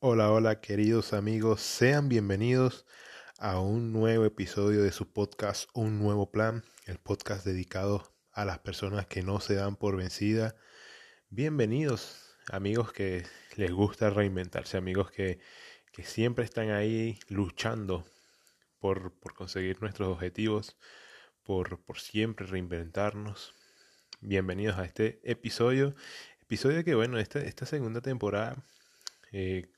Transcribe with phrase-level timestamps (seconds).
[0.00, 2.86] Hola, hola queridos amigos, sean bienvenidos
[3.36, 8.60] a un nuevo episodio de su podcast Un Nuevo Plan, el podcast dedicado a las
[8.60, 10.54] personas que no se dan por vencida.
[11.30, 13.26] Bienvenidos amigos que
[13.56, 15.40] les gusta reinventarse, amigos que,
[15.92, 18.06] que siempre están ahí luchando
[18.78, 20.76] por, por conseguir nuestros objetivos,
[21.42, 23.52] por, por siempre reinventarnos.
[24.20, 25.96] Bienvenidos a este episodio,
[26.40, 28.64] episodio que bueno, esta, esta segunda temporada
[29.32, 29.68] eh,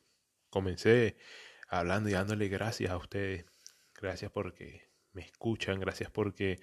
[0.51, 1.17] comencé
[1.69, 3.47] hablando y dándole gracias a ustedes.
[3.95, 6.61] Gracias porque me escuchan, gracias porque,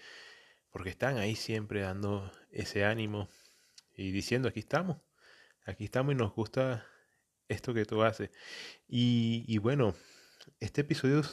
[0.70, 3.30] porque están ahí siempre dando ese ánimo
[3.94, 4.98] y diciendo aquí estamos,
[5.66, 6.86] aquí estamos y nos gusta
[7.48, 8.30] esto que tú haces.
[8.88, 9.96] Y, bueno,
[10.60, 11.24] este episodio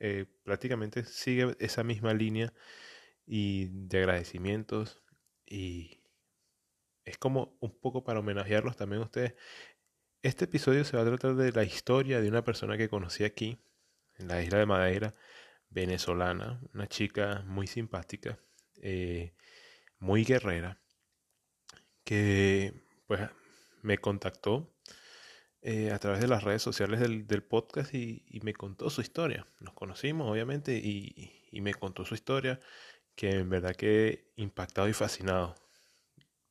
[0.00, 2.52] eh, prácticamente sigue esa misma línea
[3.26, 5.02] y de agradecimientos
[5.46, 6.00] y
[7.04, 9.34] es como un poco para homenajearlos también a ustedes.
[10.24, 13.58] Este episodio se va a tratar de la historia de una persona que conocí aquí,
[14.16, 15.12] en la isla de Madeira,
[15.68, 18.38] venezolana, una chica muy simpática,
[18.80, 19.34] eh,
[19.98, 20.80] muy guerrera,
[22.04, 22.72] que
[23.06, 23.20] pues
[23.82, 24.74] me contactó
[25.60, 29.46] eh, a través de las redes sociales del, podcast y, me contó su historia.
[29.60, 32.60] Nos conocimos, obviamente, y, me contó su historia,
[33.14, 35.54] que en verdad que impactado y fascinado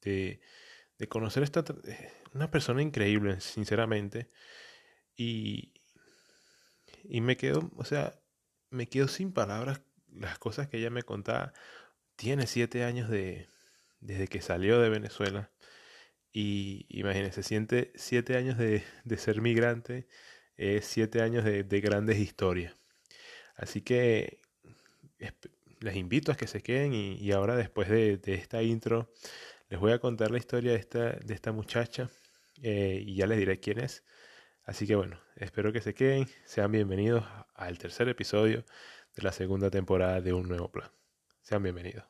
[0.01, 0.41] de,
[0.99, 4.29] de conocer esta eh, una persona increíble, sinceramente.
[5.15, 5.73] Y,
[7.03, 8.19] y me quedo, o sea,
[8.69, 9.81] me quedo sin palabras
[10.11, 11.53] las cosas que ella me contaba.
[12.15, 13.47] Tiene siete años de,
[14.01, 15.51] desde que salió de Venezuela.
[16.31, 20.07] Y imagínense, siente siete años de, de ser migrante,
[20.57, 22.75] es siete años de, de, grandes historias.
[23.55, 24.39] Así que
[25.79, 29.11] les invito a que se queden y, y ahora después de, de, esta intro
[29.69, 32.09] les voy a contar la historia de esta, de esta muchacha
[32.61, 34.03] eh, y ya les diré quién es.
[34.63, 38.63] Así que bueno, espero que se queden, sean bienvenidos al tercer episodio
[39.15, 40.89] de la segunda temporada de Un Nuevo Plan.
[41.41, 42.05] Sean bienvenidos.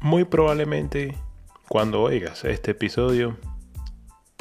[0.00, 1.16] Muy probablemente
[1.68, 3.36] cuando oigas este episodio,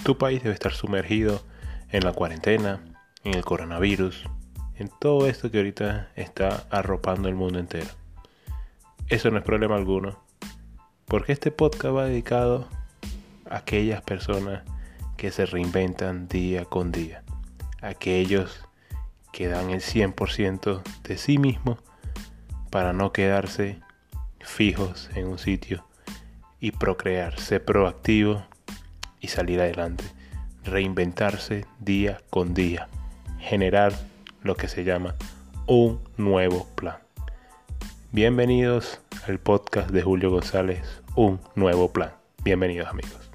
[0.03, 1.41] tu país debe estar sumergido
[1.89, 2.79] en la cuarentena,
[3.23, 4.25] en el coronavirus,
[4.77, 7.89] en todo esto que ahorita está arropando el mundo entero.
[9.07, 10.19] Eso no es problema alguno,
[11.05, 12.67] porque este podcast va dedicado
[13.49, 14.63] a aquellas personas
[15.15, 17.23] que se reinventan día con día,
[17.81, 18.63] aquellos
[19.31, 21.79] que dan el 100% de sí mismos
[22.69, 23.79] para no quedarse
[24.39, 25.85] fijos en un sitio
[26.59, 28.45] y procrear, ser proactivo
[29.19, 30.03] y salir adelante,
[30.63, 32.87] reinventarse día con día,
[33.39, 33.93] generar
[34.47, 35.13] lo que se llama
[35.67, 36.99] un nuevo plan.
[38.13, 42.13] Bienvenidos al podcast de Julio González, un nuevo plan.
[42.45, 43.29] Bienvenidos amigos.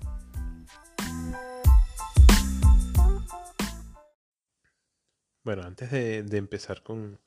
[5.45, 7.21] Bueno, antes de, empezar con,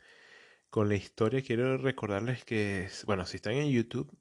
[0.71, 4.11] con la historia, quiero recordarles que, bueno, si están en YouTube,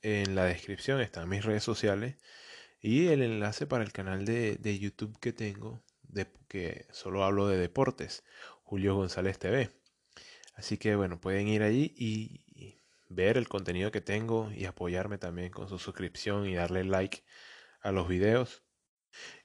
[0.00, 2.18] en la descripción están mis redes sociales
[2.80, 7.48] y el enlace para el canal de, de YouTube que tengo, de, que solo hablo
[7.48, 8.22] de deportes.
[8.68, 9.70] Julio González TV.
[10.54, 12.44] Así que bueno, pueden ir allí y,
[13.10, 17.24] ver el contenido que tengo y apoyarme también con su suscripción y darle like
[17.80, 18.62] a los videos.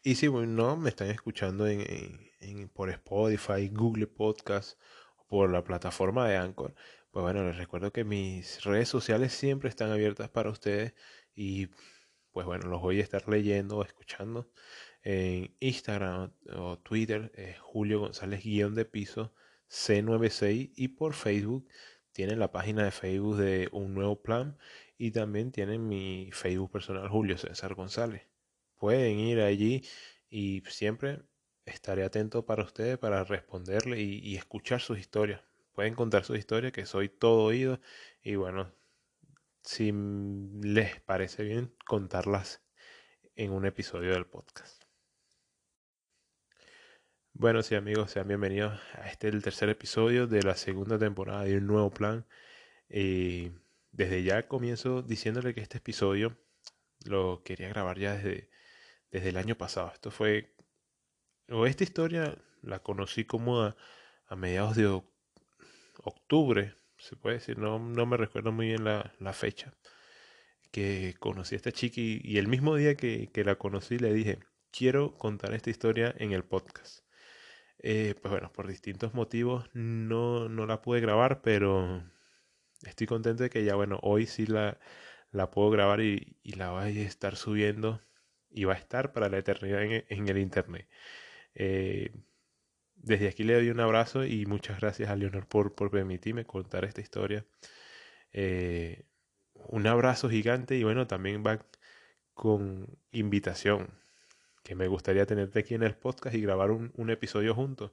[0.03, 4.77] Y si no me están escuchando en, por Spotify, Google Podcast
[5.15, 6.75] o por la plataforma de Anchor,
[7.11, 10.93] pues bueno, les recuerdo que mis redes sociales siempre están abiertas para ustedes
[11.33, 11.69] y
[12.33, 14.49] pues bueno, los voy a estar leyendo o escuchando
[15.03, 17.31] en Instagram o Twitter,
[17.61, 19.33] Julio González guion de piso
[19.69, 21.67] C96 y por Facebook
[22.11, 24.57] tienen la página de Facebook de Un Nuevo Plan
[24.97, 28.21] y también tienen mi Facebook personal Julio César González.
[28.77, 29.83] Pueden ir allí
[30.29, 31.23] y siempre
[31.65, 35.41] estaré atento para ustedes para responderle y, y escuchar sus historias.
[35.73, 37.79] Pueden contar sus historias que soy todo oído
[38.21, 38.71] y bueno,
[39.63, 39.91] si
[40.61, 42.61] les parece bien contarlas
[43.35, 44.82] en un episodio del podcast.
[47.35, 51.57] Bueno, sí amigos, sean bienvenidos a este el tercer episodio de la segunda temporada de
[51.57, 52.25] un nuevo plan.
[52.89, 53.51] Eh,
[53.91, 56.37] desde ya comienzo diciéndole que este episodio
[57.05, 58.49] lo quería grabar ya desde,
[59.11, 59.91] desde el año pasado.
[59.93, 60.55] Esto fue,
[61.49, 63.75] o esta historia la conocí como a,
[64.37, 64.87] mediados de
[66.03, 69.75] octubre, se puede decir, no, no me recuerdo muy bien la, la fecha,
[70.71, 74.13] que conocí a esta chica y, y el mismo día que, que la conocí le
[74.13, 74.39] dije,
[74.71, 77.03] quiero contar esta historia en el podcast.
[77.79, 82.03] Eh, pues bueno, por distintos motivos no, no la pude grabar, pero
[82.83, 84.79] estoy contento de que ya, bueno, hoy sí la,
[85.31, 88.01] la puedo grabar y, la voy a estar subiendo
[88.49, 90.87] y va a estar para la eternidad en, el internet.
[91.55, 92.11] Eh,
[92.95, 96.85] desde aquí le doy un abrazo y muchas gracias a Leonor por, por permitirme contar
[96.85, 97.45] esta historia.
[98.31, 99.05] Eh,
[99.53, 101.65] un abrazo gigante y bueno, también va
[102.33, 103.89] con invitación,
[104.63, 107.91] que me gustaría tenerte aquí en el podcast y grabar un, episodio juntos.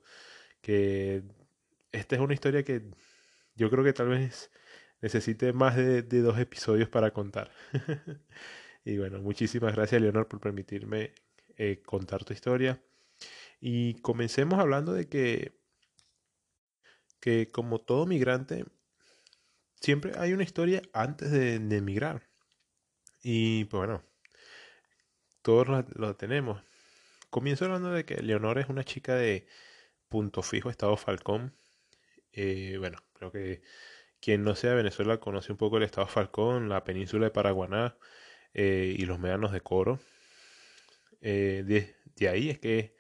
[0.63, 1.23] Que
[1.93, 2.83] esta es una historia que
[3.57, 4.51] yo creo que tal vez
[5.03, 7.51] necesite más de, dos episodios para contar.
[8.85, 11.15] y bueno, muchísimas gracias Leonor por permitirme
[11.57, 12.81] eh, contar tu historia.
[13.61, 15.53] Y comencemos hablando de que,
[17.21, 18.65] que como todo migrante,
[19.81, 22.23] siempre hay una historia antes de, emigrar.
[23.23, 24.03] Y pues bueno,
[25.43, 26.63] todos lo, tenemos.
[27.31, 29.47] Comienzo hablando de que Leonor es una chica de
[30.09, 31.55] Punto Fijo, Estado Falcón.
[32.33, 33.63] Eh, bueno, creo que
[34.21, 37.97] quien no sea de Venezuela conoce un poco el Estado Falcón, la península de Paraguaná
[38.55, 40.01] eh, y los médanos de Coro.
[41.21, 42.97] Eh, de, ahí es que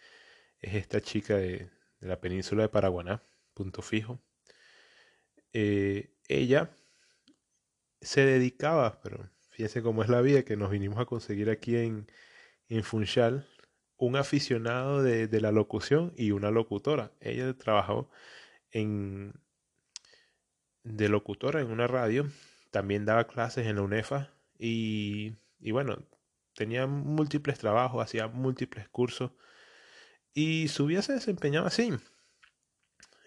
[0.60, 1.70] es esta chica de,
[2.00, 3.22] de la península de Paraguaná,
[3.54, 4.20] Punto Fijo.
[5.52, 6.70] ella
[8.00, 12.06] se dedicaba, pero fíjense cómo es la vida que nos vinimos a conseguir aquí en,
[12.70, 13.46] en Funchal,
[13.98, 17.12] un aficionado de, la locución y una locutora.
[17.20, 18.10] Ella trabajó
[18.70, 19.34] en,
[20.84, 22.26] de locutora en una radio,
[22.70, 25.98] también daba clases en la UNEFA y, y bueno,
[26.54, 29.32] tenía múltiples trabajos, hacía múltiples cursos
[30.32, 31.92] y su vida se desempeñaba así.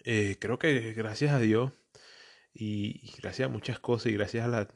[0.04, 1.72] Eh, creo que gracias a Dios
[2.52, 4.68] y, gracias a muchas cosas y gracias a la,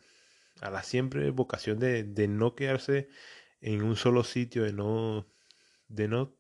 [0.61, 3.09] a la siempre vocación de, de, no quedarse
[3.61, 5.27] en un solo sitio, de no,
[5.89, 6.37] de no,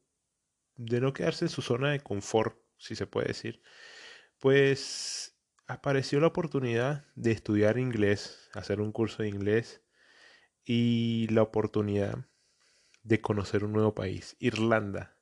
[0.77, 3.61] de no quedarse en su zona de confort, si se puede decir,
[4.39, 5.37] pues
[5.67, 9.83] apareció la oportunidad de estudiar inglés, hacer un curso de inglés
[10.65, 12.27] y la oportunidad
[13.03, 15.17] de conocer un nuevo país, Irlanda.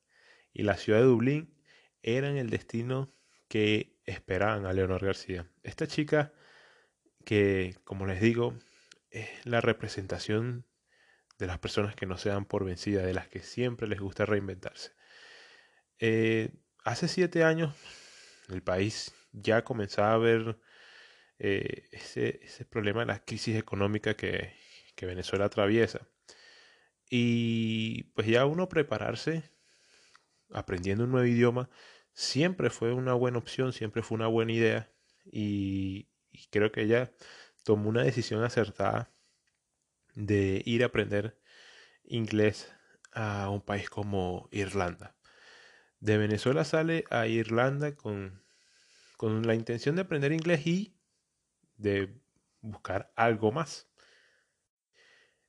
[0.52, 1.54] Y la ciudad de Dublín
[2.02, 3.12] eran el destino
[3.48, 5.50] que esperaban a Leonor García.
[5.62, 6.32] Esta chica
[7.24, 8.54] que, como les digo,
[9.10, 10.64] es la representación
[11.38, 14.26] de las personas que no se dan por vencidas, de las que siempre les gusta
[14.26, 14.92] reinventarse.
[15.98, 16.50] Eh,
[16.84, 17.74] hace siete años
[18.48, 20.58] el país ya comenzaba a ver
[21.38, 22.40] eh, ese,
[22.70, 24.52] problema de la crisis económica que
[25.00, 26.08] Venezuela atraviesa.
[27.08, 29.44] Y pues ya uno prepararse
[30.52, 31.70] aprendiendo un nuevo idioma
[32.12, 34.92] siempre fue una buena opción, siempre fue una buena idea
[35.24, 36.08] y,
[36.50, 37.12] creo que ella
[37.64, 39.12] tomó una decisión acertada
[40.16, 41.38] de ir a aprender
[42.04, 42.72] inglés
[43.12, 45.14] a un país como Irlanda.
[46.00, 48.42] De Venezuela sale a Irlanda con,
[49.16, 50.96] con la intención de aprender inglés y
[51.76, 52.18] de
[52.60, 53.88] buscar algo más.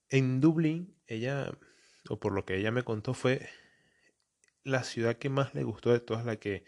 [0.09, 1.57] En Dublín, ella,
[2.09, 3.49] o por lo que ella me contó, fue
[4.63, 6.65] la ciudad que más le gustó de todas la que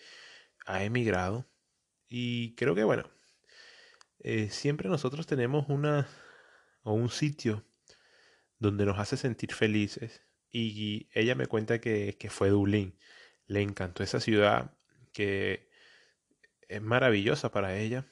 [0.65, 1.45] ha emigrado.
[2.07, 3.09] Y creo que, bueno,
[4.19, 6.07] eh, siempre nosotros tenemos una
[6.83, 7.68] o un sitio
[8.59, 10.21] donde nos hace sentir felices.
[10.51, 12.95] Y ella me cuenta que, fue Dublín.
[13.47, 14.73] Le encantó esa ciudad
[15.13, 15.69] que
[16.67, 18.05] es maravillosa para ella.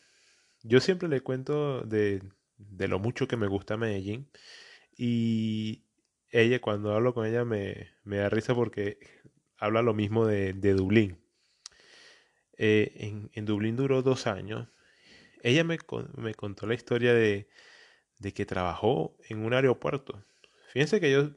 [0.64, 2.24] Yo siempre le cuento de,
[2.58, 4.30] de lo mucho que me gusta Medellín.
[4.98, 5.88] Y
[6.32, 9.00] ella, cuando hablo con ella, me, da risa porque
[9.58, 11.20] habla lo mismo de, Dublín.
[12.58, 14.68] Eh, en, Dublín duró dos años.
[15.44, 15.78] Ella me,
[16.18, 17.48] me contó la historia de,
[18.34, 20.24] que trabajó en un aeropuerto.
[20.68, 21.32] Fíjense que yo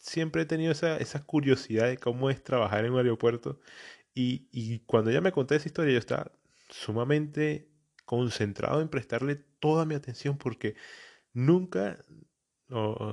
[0.00, 3.60] siempre he tenido esa, esa curiosidad de cómo es trabajar en un aeropuerto.
[4.14, 6.32] Y, y cuando ella me contó esa historia, yo estaba
[6.70, 7.68] sumamente
[8.04, 10.76] concentrado en prestarle toda mi atención porque
[11.32, 12.04] nunca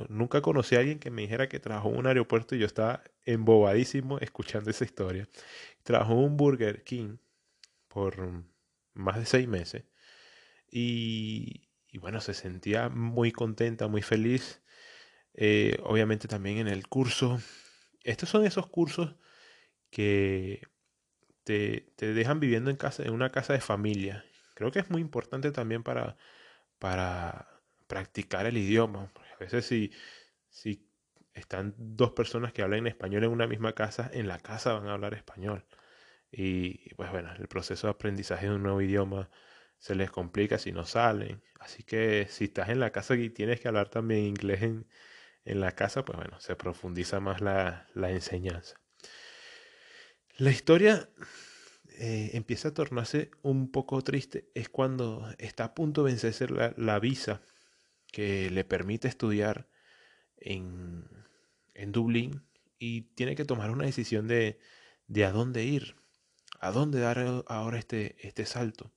[0.10, 3.04] nunca conocí a alguien que me dijera que trabajó en un aeropuerto y yo estaba
[3.26, 5.28] embobadísimo escuchando esa historia.
[5.84, 7.18] Trabajó en un Burger King
[7.88, 8.46] por
[8.94, 9.86] más de seis meses
[10.72, 11.68] y,
[12.00, 14.59] bueno, se sentía muy contenta, muy feliz.
[15.42, 17.40] Eh, obviamente también en el curso.
[18.04, 19.16] Estos son esos cursos
[19.92, 20.68] que
[21.46, 24.26] te, te, dejan viviendo en, casa, en una casa de familia.
[24.56, 26.18] Creo que es muy importante también para,
[26.80, 29.14] para practicar el idioma.
[29.36, 29.92] A veces si,
[30.50, 30.86] si
[31.34, 34.94] están dos personas que hablan español en una misma casa, en la casa van a
[34.94, 35.66] hablar español.
[36.32, 39.30] Y pues bueno, el proceso de aprendizaje de un nuevo idioma
[39.80, 41.42] se les complica si no salen.
[41.62, 44.88] Así que si estás en la casa y tienes que hablar también inglés en,
[45.50, 48.80] en la casa, pues bueno, se profundiza más la, la enseñanza.
[50.38, 51.10] La historia
[51.98, 56.74] eh, empieza a tornarse un poco triste es cuando está a punto de vencerse la,
[56.78, 57.42] la visa
[58.12, 59.68] que le permite estudiar
[60.38, 61.06] en,
[61.74, 62.46] en Dublín
[62.78, 64.60] y tiene que tomar una decisión de,
[65.08, 65.96] de a dónde ir,
[66.60, 68.94] a dónde dar ahora este, este salto.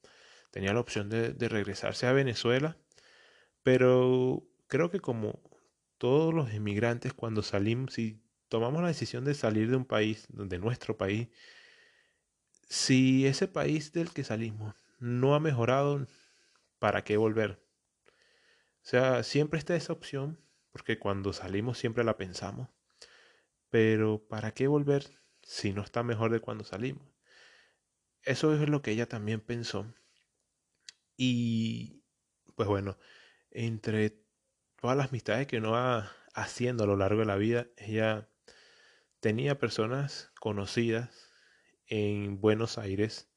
[0.50, 2.76] Tenía la opción de regresarse a Venezuela,
[3.62, 5.40] pero creo que como
[6.02, 10.59] todos los inmigrantes cuando salimos, si tomamos la decisión de salir de un país, de
[10.59, 11.28] nuestro país,
[12.68, 16.04] si ese país del que salimos no ha mejorado,
[16.80, 17.64] ¿para qué volver?
[18.09, 20.40] O sea, siempre está esa opción,
[20.73, 22.68] porque cuando salimos siempre la pensamos,
[23.71, 25.06] pero ¿para qué volver
[25.40, 27.06] si no está mejor de cuando salimos?
[28.25, 29.87] Eso es lo que ella también pensó.
[31.16, 32.02] Y
[32.56, 32.99] pues bueno,
[33.52, 34.22] entre
[34.83, 38.29] todas las amistades que uno va haciendo a lo largo de la vida, ella
[39.21, 41.31] tenía personas conocidas
[41.87, 43.31] en Buenos Aires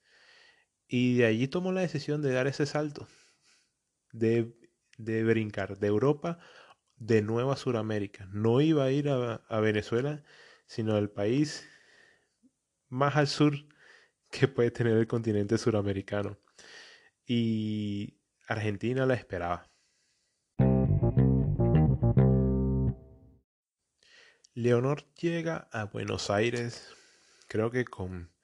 [0.87, 3.07] y de allí tomó la decisión de dar ese salto,
[4.11, 4.55] de,
[4.97, 6.39] brincar de Europa
[6.95, 8.27] de nuevo a Sudamérica.
[8.31, 10.23] No iba a ir a Venezuela,
[10.65, 11.69] sino al país
[12.89, 13.53] más al sur
[14.31, 16.39] que puede tener el continente suramericano.
[17.27, 19.74] Y Argentina la esperaba.
[24.55, 26.89] Leonor llega a Buenos Aires,
[27.47, 28.35] creo que con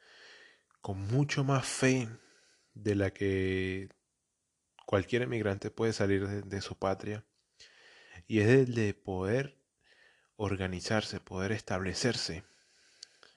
[0.82, 2.10] con mucho más fe
[2.74, 3.89] de la que
[4.86, 7.24] cualquier emigrante puede salir de, su patria.
[8.27, 9.58] Y es el de poder
[10.36, 12.44] organizarse, poder establecerse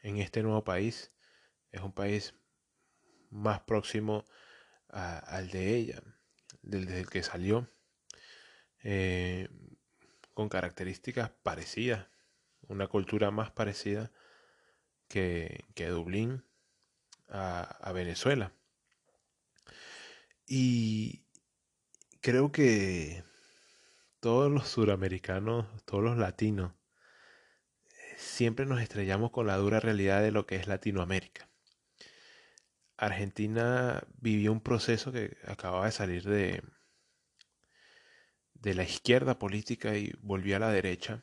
[0.02, 1.12] en este nuevo país.
[1.70, 2.34] Es un país
[3.30, 4.24] más próximo
[4.88, 6.02] al de ella,
[6.62, 7.68] desde el que salió,
[8.84, 9.48] eh,
[10.34, 12.06] con características parecidas,
[12.68, 14.10] una cultura más parecida
[15.08, 16.44] que, que Dublín
[17.28, 18.52] a, Venezuela.
[20.46, 21.24] Y
[22.20, 23.24] creo que
[24.20, 26.72] todos los suramericanos, todos los latinos,
[28.16, 31.48] siempre nos estrellamos con la dura realidad de lo que es Latinoamérica.
[32.96, 36.62] Argentina vivió un proceso que acababa de salir de,
[38.54, 41.22] de la izquierda política y volvió a la derecha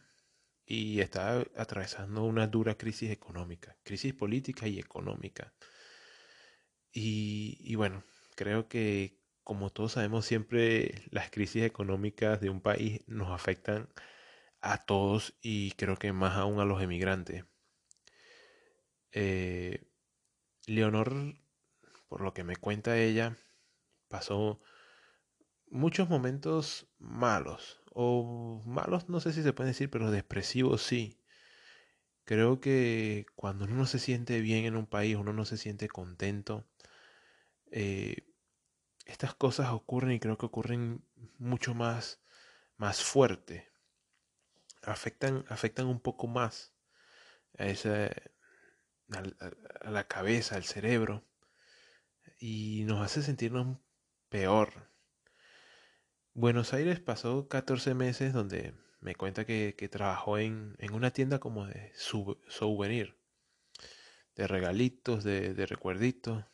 [0.71, 5.53] y estaba atravesando una dura crisis económica, crisis política y económica.
[6.93, 13.31] Y, bueno, creo que como todos sabemos, siempre las crisis económicas de un país nos
[13.31, 13.89] afectan
[14.61, 17.43] a todos y creo que más aún a los emigrantes.
[19.11, 19.83] Eh,
[20.67, 21.35] Leonor,
[22.07, 23.35] por lo que me cuenta ella,
[24.07, 24.61] pasó
[25.69, 31.19] muchos momentos malos, o malos no sé si se puede decir, pero depresivos sí.
[32.25, 35.88] Creo que cuando uno no se siente bien en un país, uno no se siente
[35.89, 36.65] contento,
[37.71, 38.27] eh,
[39.05, 41.03] estas cosas ocurren y creo que ocurren
[41.38, 42.21] mucho más,
[42.77, 43.69] más fuerte.
[44.83, 46.74] Afectan, afectan un poco más
[47.57, 48.07] a, esa,
[49.12, 51.25] a, la cabeza, al cerebro,
[52.39, 53.77] y nos hace sentirnos
[54.29, 54.90] peor.
[56.33, 61.91] Buenos Aires pasó 14 meses donde me cuenta que, trabajó en, una tienda como de
[61.95, 63.17] souvenir,
[64.35, 66.45] de regalitos, de, de recuerditos.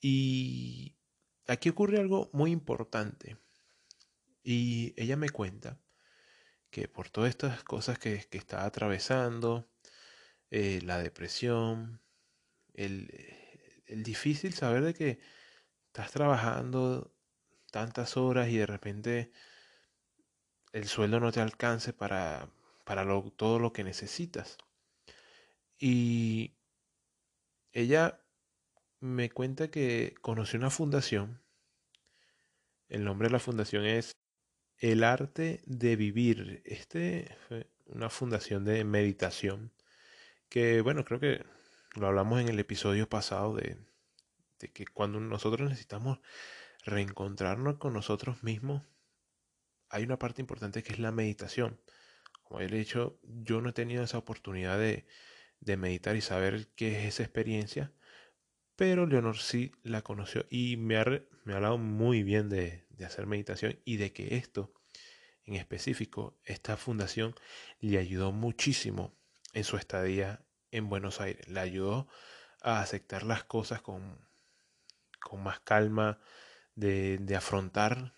[0.00, 0.96] Y
[1.46, 3.38] aquí ocurre algo muy importante.
[4.42, 5.80] Y ella me cuenta
[6.70, 9.70] que por todas estas cosas que, que está atravesando,
[10.50, 12.02] eh, la depresión,
[12.74, 13.08] el,
[13.86, 15.20] el difícil saber de que
[15.86, 17.15] estás trabajando
[17.70, 19.32] tantas horas y de repente
[20.72, 22.48] el sueldo no te alcance para,
[22.84, 23.06] para
[23.36, 24.58] todo lo que necesitas.
[25.78, 26.54] Y
[27.72, 28.20] ella
[29.00, 31.42] me cuenta que conoció una fundación.
[32.88, 34.16] El nombre de la fundación es
[34.78, 36.62] El Arte de Vivir.
[36.64, 39.72] Este fue una fundación de meditación
[40.48, 41.44] que, bueno, creo que
[41.94, 43.78] lo hablamos en el episodio pasado de,
[44.58, 46.20] de que cuando nosotros necesitamos
[46.86, 48.82] reencontrarnos con nosotros mismos,
[49.90, 51.80] hay una parte importante que es la meditación.
[52.44, 55.06] Como he dicho, yo no he tenido esa oportunidad de,
[55.76, 57.92] meditar y saber qué es esa experiencia,
[58.76, 61.04] pero Leonor sí la conoció y me ha,
[61.46, 64.72] hablado muy bien de, de hacer meditación y de que esto,
[65.44, 67.34] en específico, esta fundación
[67.80, 69.12] le ayudó muchísimo
[69.54, 71.48] en su estadía en Buenos Aires.
[71.48, 72.06] Le ayudó
[72.62, 74.18] a aceptar las cosas con,
[75.20, 76.20] con más calma,
[76.76, 78.14] de, afrontar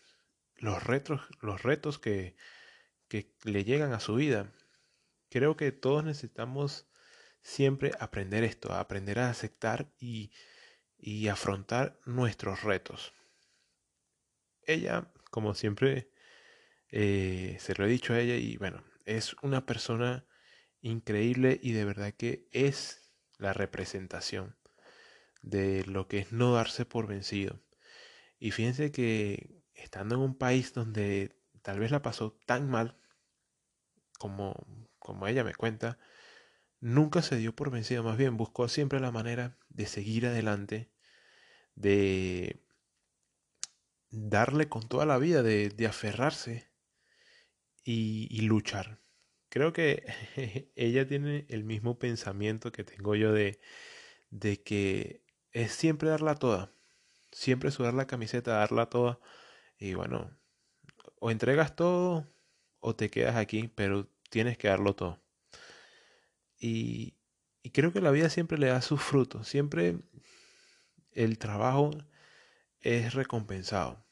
[0.56, 2.36] los retos, los retos que,
[3.08, 4.52] que le llegan a su vida.
[5.30, 6.88] Creo que todos necesitamos
[7.42, 10.32] siempre aprender esto, aprender a aceptar y,
[11.28, 13.12] afrontar nuestros retos.
[14.66, 16.10] Ella, como siempre,
[16.90, 20.26] Eh, se lo he dicho a ella y bueno, es una persona
[20.80, 24.56] increíble y de verdad que es la representación
[25.42, 27.60] de lo que es no darse por vencido.
[28.38, 32.96] Y fíjense que estando en un país donde tal vez la pasó tan mal
[34.18, 34.54] como,
[34.98, 35.98] como ella me cuenta,
[36.80, 40.90] nunca se dio por vencido, más bien buscó siempre la manera de seguir adelante,
[41.74, 42.62] de
[44.10, 46.70] darle con toda la vida, de, aferrarse
[47.84, 49.00] y, luchar.
[49.48, 50.04] Creo que
[50.76, 53.60] ella tiene el mismo pensamiento que tengo yo de,
[54.30, 56.74] de que es siempre darla toda,
[57.32, 59.20] siempre sudar la camiseta, darla toda.
[59.78, 60.30] Y bueno,
[61.20, 62.26] o entregas todo
[62.80, 65.20] o te quedas aquí, pero tienes que darlo todo.
[66.58, 67.16] Y,
[67.62, 69.98] y creo que la vida siempre le da sus frutos, siempre
[71.12, 71.90] el trabajo
[72.80, 74.04] es recompensado.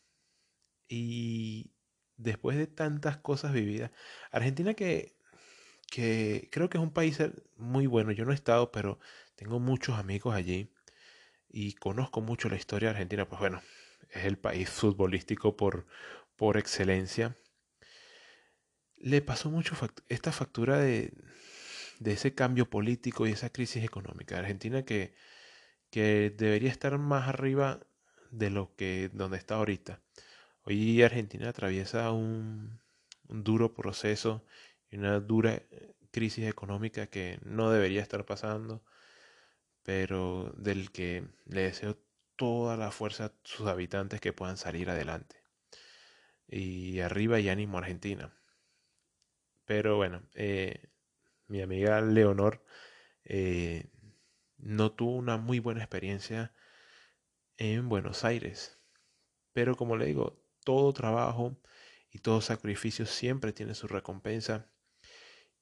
[0.88, 1.72] Y
[2.16, 3.90] después de tantas cosas vividas,
[4.30, 5.16] Argentina que,
[5.90, 7.18] que creo que es un país
[7.56, 8.98] muy bueno, yo no he estado, pero
[9.36, 10.72] tengo muchos amigos allí
[11.56, 13.62] y conozco mucho la historia de Argentina, pues bueno,
[14.10, 15.86] es el país futbolístico por,
[16.36, 17.34] por excelencia.
[18.98, 19.74] Le pasó mucho
[20.10, 21.14] esta factura de,
[21.98, 24.38] de ese cambio político y esa crisis económica.
[24.38, 25.14] Argentina que,
[25.88, 27.80] que debería estar más arriba
[28.30, 30.02] de lo que donde está ahorita.
[30.64, 32.80] Hoy Argentina atraviesa un,
[33.28, 34.44] un duro proceso
[34.90, 38.84] y una dura eh, crisis económica que no debería estar pasando,
[39.86, 41.96] pero del que le deseo
[42.34, 45.36] toda la fuerza a sus habitantes que puedan salir adelante.
[46.48, 48.36] Y arriba y ánimo Argentina.
[49.64, 50.90] Pero bueno, eh,
[51.46, 52.64] mi amiga Leonor
[53.22, 53.88] eh,
[54.58, 56.52] no tuvo una muy buena experiencia
[57.56, 58.80] en Buenos Aires.
[59.52, 61.56] Pero como le digo, todo trabajo
[62.10, 64.68] y todo sacrificio siempre tiene su recompensa.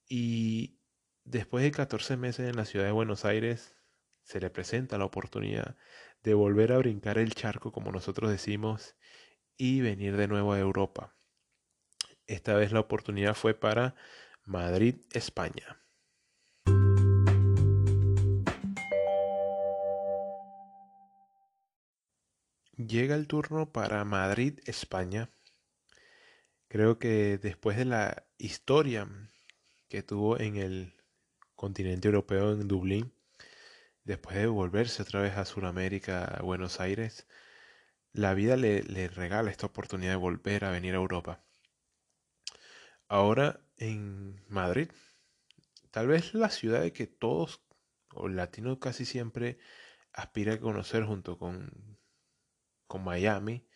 [0.08, 0.78] Y
[1.24, 3.73] después de 14 meses en la ciudad de Buenos Aires,
[4.24, 5.76] se le presenta la oportunidad
[6.22, 8.96] de volver a brincar el charco, como nosotros decimos,
[9.56, 11.14] y venir de nuevo a Europa.
[12.26, 13.94] Esta vez la oportunidad fue para
[14.44, 15.80] Madrid, España.
[22.76, 25.30] Llega el turno para Madrid, España.
[26.68, 29.08] Creo que después de la historia
[29.88, 30.94] que tuvo en el
[31.54, 33.13] continente europeo, en Dublín,
[34.04, 37.26] después de volverse otra vez a Sudamérica, a Buenos Aires,
[38.12, 41.42] la vida le, regala esta oportunidad de volver a venir a Europa.
[43.08, 44.90] Ahora en Madrid,
[45.90, 47.62] tal vez la ciudad de que todos,
[48.14, 49.58] o latinos casi siempre,
[50.12, 51.98] aspira a conocer junto con,
[52.86, 53.66] con Miami,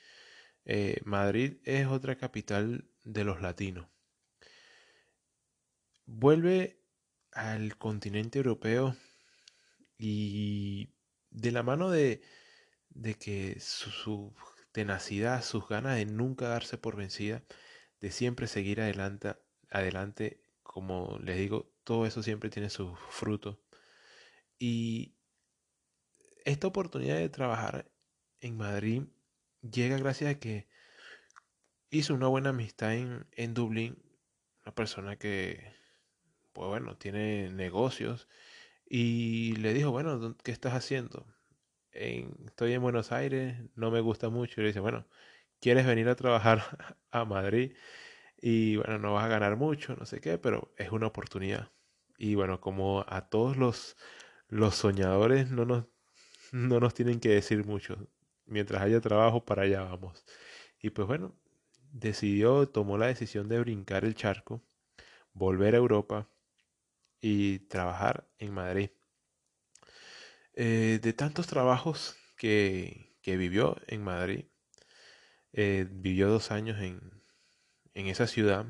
[0.65, 3.89] eh, Madrid es otra capital de los latinos.
[6.07, 6.81] Vuelve
[7.33, 8.97] al continente europeo
[9.99, 10.95] y
[11.31, 12.23] de la mano de,
[12.91, 14.35] de que su,
[14.73, 17.45] tenacidad, sus ganas de nunca darse por vencida,
[18.01, 19.37] de siempre seguir adelante,
[19.71, 23.59] adelante, como les digo, todo eso siempre tiene sus frutos.
[24.59, 25.15] Y
[26.45, 27.91] esta oportunidad de trabajar
[28.41, 29.03] en Madrid
[29.63, 30.69] llega gracias a que
[31.91, 34.03] hizo una buena amistad en, en Dublín,
[34.63, 35.75] una persona que,
[36.53, 38.29] pues bueno, tiene negocios
[38.89, 41.27] y le dijo, bueno, ¿qué estás haciendo?
[41.93, 44.61] estoy en Buenos Aires, no me gusta mucho.
[44.61, 45.07] Y le dice, bueno,
[45.61, 47.75] ¿quieres venir a trabajar a Madrid?
[48.41, 51.71] Y bueno, no vas a ganar mucho, no sé qué, pero es una oportunidad.
[52.19, 53.97] Y bueno, como a todos los,
[54.49, 55.87] los soñadores no nos,
[56.53, 58.09] no nos tienen que decir mucho.
[58.47, 60.25] Mientras haya trabajo, para allá vamos.
[60.81, 61.35] Y pues bueno,
[61.93, 64.63] decidió, tomó la decisión de brincar el charco,
[65.35, 66.29] volver a Europa
[67.21, 68.91] y trabajar en Madrid.
[70.55, 74.47] Eh, de tantos trabajos que, que, vivió en Madrid,
[75.53, 77.01] eh, vivió dos años en,
[77.95, 78.67] en esa ciudad.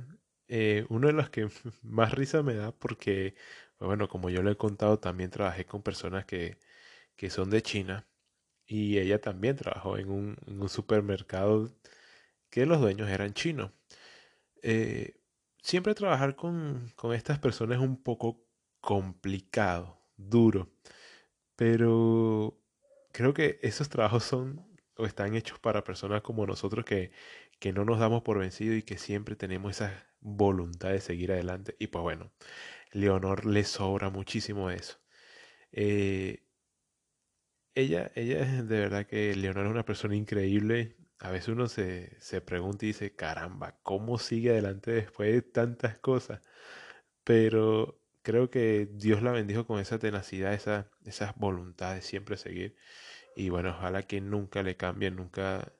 [0.48, 1.48] Eh, uno de los que
[1.82, 3.34] más risa me da porque,
[3.80, 6.58] bueno, como yo le he contado, también trabajé con personas que,
[7.16, 8.08] que son de China
[8.66, 11.70] y ella también trabajó en un, en un supermercado
[12.50, 13.72] que los dueños eran chinos.
[15.62, 18.44] Siempre trabajar con, con estas personas es un poco
[18.80, 20.70] complicado, duro.
[21.56, 22.58] Pero
[23.12, 24.66] creo que esos trabajos son
[24.96, 27.12] o están hechos para personas como nosotros que,
[27.58, 31.76] que no nos damos por vencido y que siempre tenemos esa voluntad de seguir adelante.
[31.78, 32.32] Y pues bueno,
[32.92, 34.98] Leonor le sobra muchísimo eso.
[35.72, 36.44] Eh,
[37.74, 42.40] ella, ella de verdad que Leonor es una persona increíble a veces uno se, se
[42.40, 46.42] pregunta y dice, caramba, ¿cómo sigue adelante después de tantas cosas?
[47.24, 52.76] Pero creo que Dios la bendijo con esa tenacidad, esa, esa voluntad de siempre seguir.
[53.36, 55.72] Y bueno, ojalá que nunca le cambie, nunca,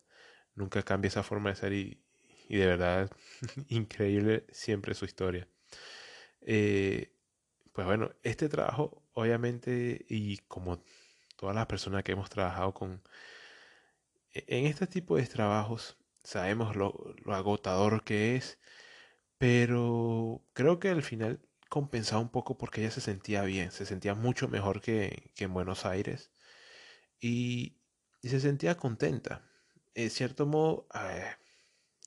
[0.55, 2.03] nunca cambie esa forma de ser y,
[2.49, 3.11] y de verdad
[3.69, 5.49] increíble siempre su historia.
[6.43, 7.13] Eh,
[7.73, 10.83] pues bueno, este trabajo obviamente y como
[11.37, 13.03] todas las personas que hemos trabajado con
[14.47, 18.59] en este tipo de trabajos sabemos lo, agotador que es,
[19.39, 24.15] pero creo que al final compensaba un poco porque ella se sentía bien, se sentía
[24.15, 26.33] mucho mejor que, en Buenos Aires
[27.21, 27.77] y,
[28.23, 29.49] se sentía contenta.
[29.95, 31.37] En cierto modo, eh,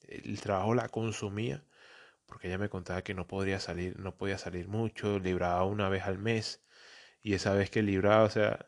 [0.08, 1.66] el trabajo la consumía
[2.32, 6.04] porque ella me contaba que no podría salir, no podía salir mucho, libraba una vez
[6.04, 6.64] al mes
[7.22, 8.66] y esa vez que libraba, o sea,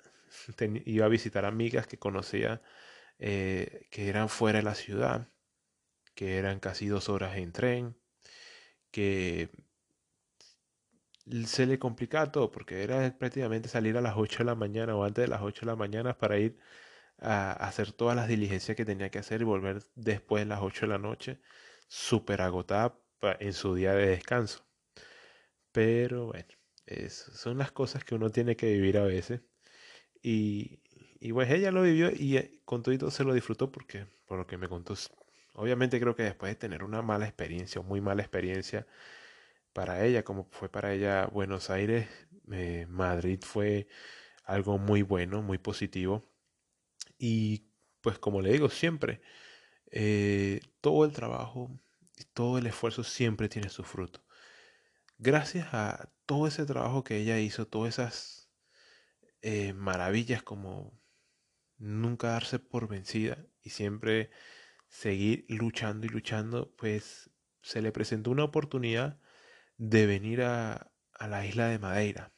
[0.85, 2.61] iba a visitar amigas que conocía
[3.25, 5.29] eh, que eran fuera de la ciudad,
[6.15, 7.97] que eran casi dos horas en tren,
[8.91, 9.49] que
[11.45, 15.05] se le complicaba todo porque era prácticamente salir a las 8 de la mañana o
[15.05, 16.57] antes de las 8 de la mañana para ir
[17.19, 20.81] a hacer todas las diligencias que tenía que hacer y volver después de las 8
[20.87, 21.39] de la noche,
[21.87, 22.99] súper agotada
[23.39, 24.65] en su día de descanso.
[25.71, 26.47] Pero bueno,
[27.09, 29.41] son las cosas que uno tiene que vivir a veces.
[30.23, 30.82] Y,
[31.23, 34.07] y pues ella lo vivió y eh, con todo y todo se lo disfrutó porque,
[34.25, 34.93] por lo que me contó,
[35.53, 38.85] obviamente creo que después de tener una mala experiencia o muy mala experiencia
[39.71, 42.09] para ella, como fue para ella Buenos Aires,
[42.51, 43.87] eh, Madrid fue
[44.43, 46.29] algo muy bueno, muy positivo.
[47.17, 47.69] Y
[48.01, 49.21] pues como le digo siempre,
[49.91, 51.71] eh, todo el trabajo
[52.17, 54.25] y todo el esfuerzo siempre tiene su fruto.
[55.19, 58.49] Gracias a todo ese trabajo que ella hizo, todas esas
[59.75, 61.02] maravillas como
[61.83, 64.31] nunca darse por vencida y siempre
[64.87, 67.29] seguir luchando y luchando, pues
[67.61, 69.19] se le presentó una oportunidad
[69.77, 72.33] de venir a, la isla de Madeira,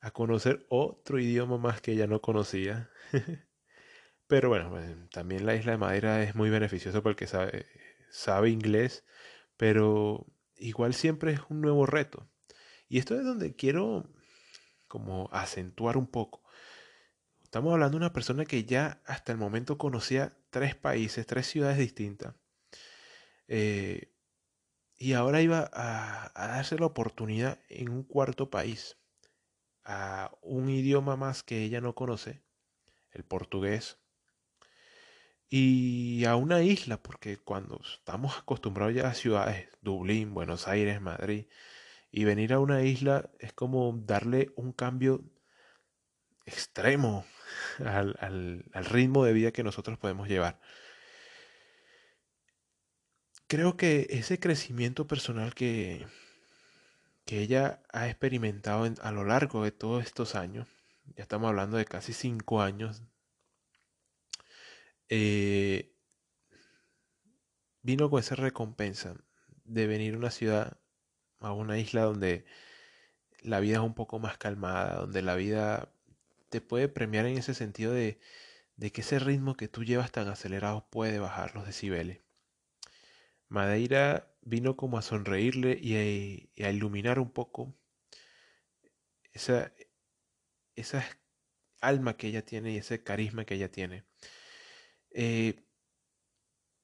[0.00, 2.90] a conocer otro idioma más que ella no conocía.
[4.26, 7.66] Pero bueno, también la isla de Madeira es muy beneficiosa porque sabe,
[8.10, 9.04] sabe inglés,
[9.56, 12.28] pero igual siempre es un nuevo reto.
[12.88, 14.10] Y esto es donde quiero
[14.88, 16.42] como acentuar un poco.
[17.52, 21.76] Estamos hablando de una persona que ya hasta el momento conocía tres países, tres ciudades
[21.76, 22.34] distintas.
[23.46, 24.10] Eh,
[24.96, 28.96] y ahora iba a, darse la oportunidad en un cuarto país,
[29.84, 32.40] a un idioma más que ella no conoce,
[33.10, 33.98] el portugués,
[35.50, 41.48] y a una isla, porque cuando estamos acostumbrados ya a ciudades, Dublín, Buenos Aires, Madrid,
[42.10, 45.22] y venir a una isla es como darle un cambio
[46.46, 47.24] extremo
[47.84, 50.60] al, ritmo de vida que nosotros podemos llevar.
[53.46, 56.06] Creo que ese crecimiento personal que,
[57.24, 60.68] que ella ha experimentado a lo largo de todos estos años,
[61.16, 63.02] ya estamos hablando de casi cinco años,
[65.08, 65.94] eh,
[67.82, 69.14] vino con esa recompensa
[69.64, 70.78] de venir a una ciudad,
[71.40, 72.46] a una isla donde
[73.42, 75.92] la vida es un poco más calmada, donde la vida
[76.52, 78.18] te puede premiar en ese sentido de,
[78.92, 82.20] que ese ritmo que tú llevas tan acelerado puede bajar los decibeles.
[83.48, 87.74] Madeira vino como a sonreírle y a, iluminar un poco
[89.32, 89.72] esa,
[90.76, 91.02] esa
[91.80, 94.04] alma que ella tiene y ese carisma que ella tiene.
[95.10, 95.64] Eh,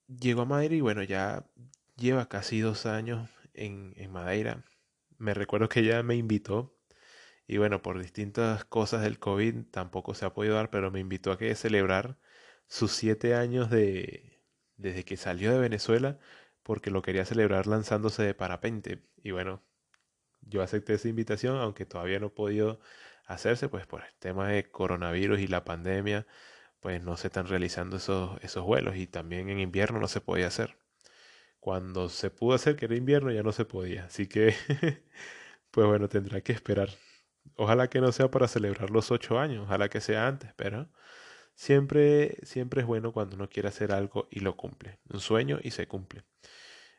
[0.08, 1.46] llegó a Madeira y bueno, ya
[1.96, 4.64] lleva casi dos años en, en Madeira.
[5.18, 6.77] Me recuerdo que ella me invitó
[7.48, 11.32] y bueno, por distintas cosas del COVID tampoco se ha podido dar, pero me invitó
[11.32, 12.18] a que celebrar
[12.68, 14.42] sus siete años de
[14.76, 16.18] desde que salió de Venezuela,
[16.62, 19.02] porque lo quería celebrar lanzándose de parapente.
[19.22, 19.62] Y bueno,
[20.42, 22.80] yo acepté esa invitación, aunque todavía no he podido
[23.26, 26.26] hacerse, pues por el tema de coronavirus y la pandemia,
[26.80, 30.48] pues no se están realizando esos, esos vuelos y también en invierno no se podía
[30.48, 30.78] hacer.
[31.60, 34.06] Cuando se pudo hacer, que era invierno, ya no se podía.
[34.06, 34.54] Así que,
[35.70, 36.90] pues bueno, tendrá que esperar.
[37.58, 40.88] Ojalá que no sea para celebrar los ocho años, ojalá que sea antes, pero
[41.56, 45.00] siempre, siempre es bueno cuando uno quiere hacer algo y lo cumple.
[45.08, 46.24] Un sueño y se cumple.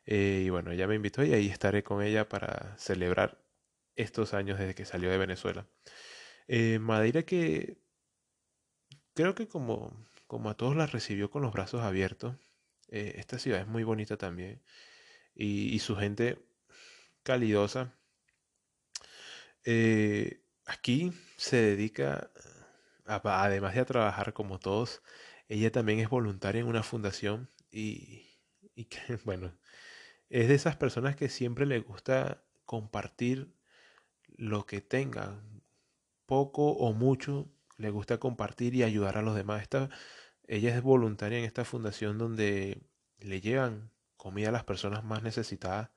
[0.05, 3.39] Eh, y bueno, ella me invitó y ahí estaré con ella para celebrar
[3.95, 5.65] estos años desde que salió de Venezuela.
[6.49, 7.77] Eh, Madeira que
[9.13, 9.93] creo que como,
[10.27, 12.35] como a todos la recibió con los brazos abiertos.
[12.89, 14.61] Eh, esta ciudad es muy bonita también.
[15.35, 16.37] Y, su gente
[17.23, 17.93] calidosa.
[19.63, 20.41] Eh,
[20.79, 22.31] aquí se dedica,
[23.05, 25.01] además de a trabajar como todos,
[25.49, 28.25] ella también es voluntaria en una fundación y,
[28.75, 29.53] y que, bueno,
[30.29, 33.53] es de esas personas que siempre le gusta compartir
[34.37, 35.43] lo que tenga,
[36.25, 39.61] poco o mucho, le gusta compartir y ayudar a los demás.
[39.63, 39.89] Esta,
[40.47, 42.81] ella es voluntaria en esta fundación donde
[43.19, 45.91] le llevan comida a las personas más necesitadas.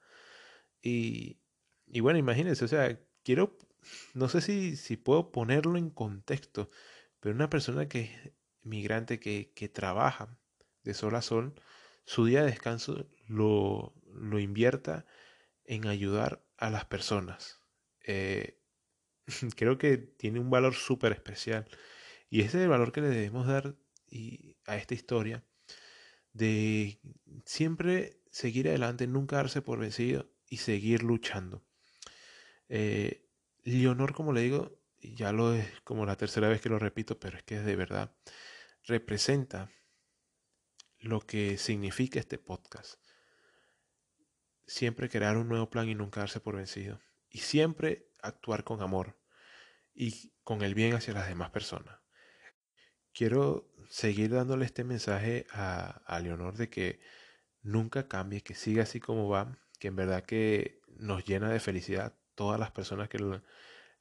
[0.82, 1.38] Y,
[1.86, 3.58] y bueno, imagínense, o sea, quiero,
[4.14, 6.70] no sé si, si puedo ponerlo en contexto,
[7.20, 10.38] pero una persona que es migrante, que, que trabaja
[10.84, 11.54] de sol a sol,
[12.04, 15.06] su día de descanso lo, lo invierta
[15.64, 17.60] en ayudar a las personas.
[18.04, 18.58] Eh,
[19.56, 21.66] creo que tiene un valor súper especial.
[22.30, 23.76] Y ese es el valor que le debemos dar
[24.66, 25.44] a esta historia
[26.32, 27.00] de
[27.44, 31.62] siempre seguir adelante, nunca darse por vencido y seguir luchando.
[32.68, 33.21] Eh,
[33.64, 37.36] Leonor, como le digo, ya lo es como la tercera vez que lo repito, pero
[37.36, 38.14] es que de verdad,
[38.84, 39.70] representa
[40.98, 43.00] lo que significa este podcast.
[44.66, 47.00] Siempre crear un nuevo plan y nunca darse por vencido.
[47.28, 49.18] Y siempre actuar con amor
[49.94, 51.98] y con el bien hacia las demás personas.
[53.12, 57.00] Quiero seguir dándole este mensaje a, a Leonor de que
[57.62, 62.16] nunca cambie, que siga así como va, que en verdad que nos llena de felicidad
[62.34, 63.18] todas las personas que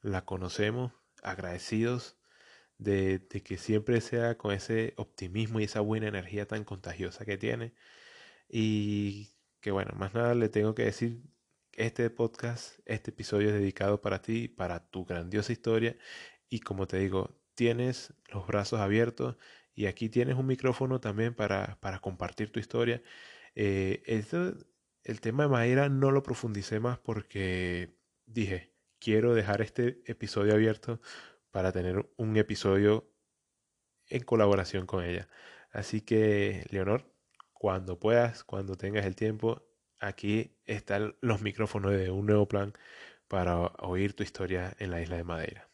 [0.02, 2.18] la, conocemos, agradecidos
[2.78, 7.74] de, que siempre sea con ese optimismo y esa buena energía tan contagiosa que tiene.
[8.50, 9.30] Y
[9.62, 11.22] que bueno, más nada le tengo que decir
[11.74, 15.98] este podcast, este episodio es dedicado para ti, para tu grandiosa historia
[16.50, 19.38] y como te digo, tienes los brazos abiertos
[19.74, 23.02] y aquí tienes un micrófono también para, para compartir tu historia.
[23.56, 24.04] Eh,
[25.04, 27.96] el tema de madera no lo profundicé más porque
[28.34, 31.02] dije, quiero dejar este episodio abierto
[31.52, 33.12] para tener un episodio
[34.08, 35.28] en colaboración con ella.
[35.72, 37.12] Así que, Leonor,
[37.54, 39.64] cuando puedas, cuando tengas el tiempo,
[40.00, 42.74] aquí están los micrófonos de un nuevo plan
[43.28, 45.70] para oír tu historia en la isla de Madeira.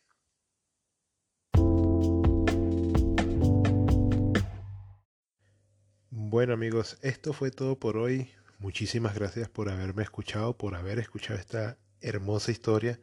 [6.10, 8.30] Bueno amigos, esto fue todo por hoy.
[8.60, 13.00] Muchísimas gracias por haberme escuchado, por haber escuchado esta hermosa historia.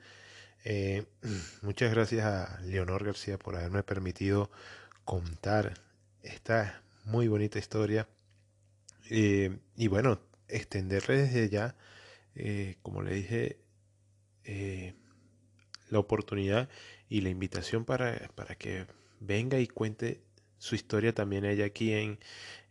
[0.64, 1.04] Eh,
[1.62, 4.50] muchas gracias a Leonor García por haberme permitido
[5.04, 5.74] contar
[6.22, 8.08] esta muy bonita historia.
[9.10, 11.76] Eh, y bueno, extenderle desde ya,
[12.34, 13.58] eh, como le dije,
[15.90, 16.68] la oportunidad
[17.08, 18.86] y la invitación para, para, que
[19.20, 20.22] venga y cuente
[20.58, 22.18] su historia también ella aquí en,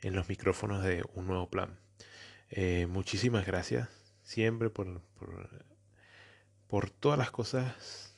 [0.01, 1.79] en los micrófonos de Un Nuevo Plan.
[2.89, 3.89] Muchísimas gracias
[4.23, 5.01] siempre por,
[6.73, 8.15] por, todas las cosas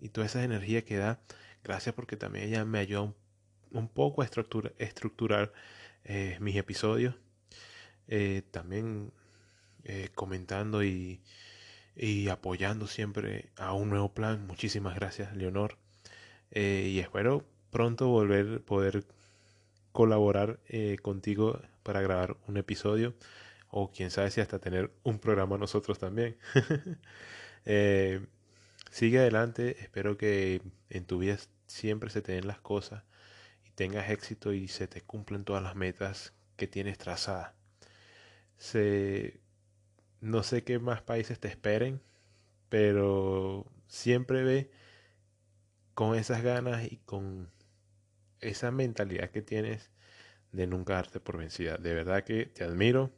[0.00, 1.20] y toda esa energía que da.
[1.64, 3.12] Gracias porque también ella me ayuda
[3.72, 5.52] un, poco a estructura, estructurar
[6.38, 7.16] mis episodios
[8.06, 9.12] eh, también
[9.84, 11.20] eh, comentando y,
[11.96, 14.46] y, apoyando siempre a un nuevo plan.
[14.46, 15.76] Muchísimas gracias, Leonor.
[16.52, 19.04] Eh, y espero pronto volver poder
[19.92, 20.60] colaborar
[21.02, 23.14] contigo para grabar un episodio
[23.70, 26.36] o quién sabe si hasta tener un programa nosotros también.
[28.90, 33.04] sigue adelante, espero que en tu vida siempre se te den las cosas
[33.66, 37.58] y tengas éxito y se te cumplen todas las metas que tienes trazadas
[38.58, 39.40] se,
[40.20, 42.02] no sé qué más países te esperen,
[42.68, 44.70] pero siempre ve
[45.94, 47.50] con esas ganas y con
[48.40, 49.90] esa mentalidad que tienes
[50.52, 51.78] de nunca darte por vencida.
[51.78, 53.12] De verdad que te admiro,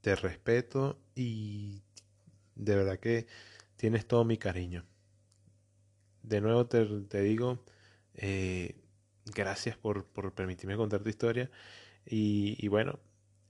[0.00, 1.82] te respeto y
[2.54, 3.26] de verdad que
[3.80, 4.84] tienes todo mi cariño.
[6.22, 7.64] De nuevo te, digo,
[8.12, 8.76] eh,
[9.34, 11.50] gracias por, por, permitirme contar tu historia
[12.04, 12.98] y, y bueno,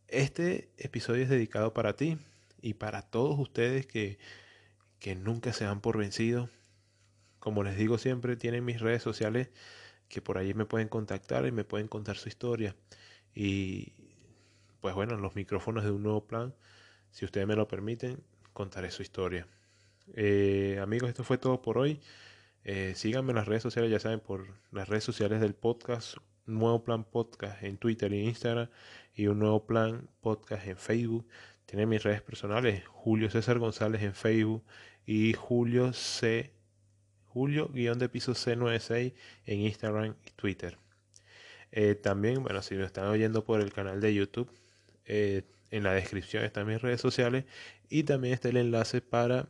[0.07, 2.16] este episodio es dedicado para ti
[2.62, 4.19] y para todos ustedes que,
[5.01, 6.49] que nunca se dan por vencido.
[7.40, 9.51] Como les digo siempre, tienen mis redes sociales
[10.09, 12.77] que por ahí me pueden contactar y me pueden contar su historia.
[13.35, 13.95] Y
[14.81, 16.55] pues bueno, los micrófonos de un nuevo plan,
[17.11, 19.49] si ustedes me lo permiten, contaré su historia.
[20.14, 22.01] Eh, amigos, esto fue todo por hoy.
[22.64, 26.83] Eh, síganme en las redes sociales, ya saben, por las redes sociales del podcast nuevo
[26.85, 28.68] plan podcast en Twitter e Instagram
[29.14, 31.27] y un nuevo plan podcast en Facebook.
[31.66, 34.64] Tiene mis redes personales, Julio César González en Facebook
[35.07, 36.53] y Julio C.
[37.27, 39.14] Julio guion de piso C96
[39.46, 40.77] en Instagram y Twitter.
[41.70, 44.51] Eh, también, bueno, si me están oyendo por el canal de YouTube,
[45.05, 47.44] en la descripción están mis redes sociales
[47.88, 49.49] y también está el enlace para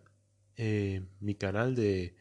[0.56, 2.14] eh, mi canal de,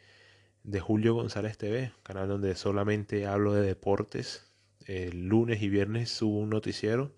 [0.64, 4.50] de Julio González TV, canal donde solamente hablo de deportes
[4.90, 7.14] el lunes y viernes subo un noticiero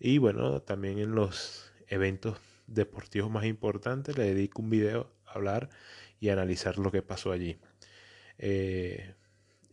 [0.00, 5.70] y bueno, también en los eventos deportivos más importantes le dedico un video a hablar
[6.18, 7.58] y analizar lo que pasó allí.
[8.38, 9.14] Eh,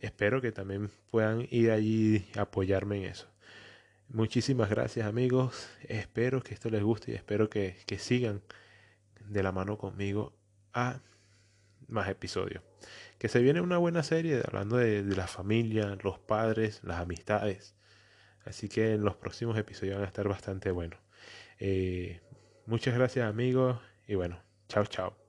[0.00, 3.28] espero que también puedan ir allí y apoyarme en eso.
[4.08, 8.42] Muchísimas gracias amigos, espero que esto les guste y espero que sigan
[9.28, 10.32] de la mano conmigo
[10.72, 11.00] a
[11.88, 12.62] más episodios.
[13.18, 17.76] Que se viene una buena serie hablando de, la familia, los padres, las amistades.
[18.44, 20.98] Así que en los próximos episodios van a estar bastante buenos.
[21.58, 22.20] Eh,
[22.66, 25.21] muchas gracias amigos y bueno, chao chao.